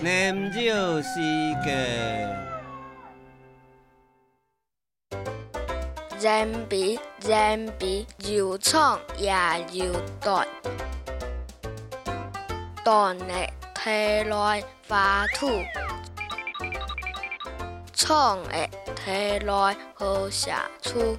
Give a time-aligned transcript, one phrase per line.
[0.00, 1.20] 念旧时
[1.64, 2.38] 间。
[6.20, 9.32] 人比人比，又长也
[9.72, 10.46] 又短，
[12.84, 13.24] 短的
[13.74, 15.48] 提来发土，
[17.92, 21.16] 长的提来好写出。